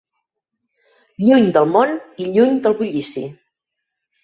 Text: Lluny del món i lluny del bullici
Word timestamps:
Lluny 1.25 1.51
del 1.59 1.69
món 1.75 1.93
i 2.25 2.31
lluny 2.31 2.59
del 2.67 2.77
bullici 2.83 3.25